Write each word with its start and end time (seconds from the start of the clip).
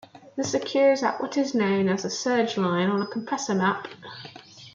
This 0.35 0.55
occurs 0.55 1.03
at 1.03 1.21
what 1.21 1.37
is 1.37 1.53
known 1.53 1.87
as 1.87 2.01
the 2.01 2.09
surge 2.09 2.57
line 2.57 2.89
on 2.89 3.03
a 3.03 3.07
compressor 3.07 3.53
map. 3.53 3.87